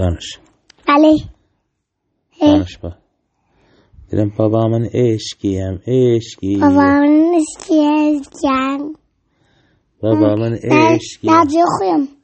[0.00, 0.38] دانش.
[0.88, 1.16] بله.
[2.40, 2.92] دانش با.
[4.12, 8.94] درم بابا من عشقیم عشقی بابا من عشقیم.
[10.02, 12.19] بابا من عشقیم.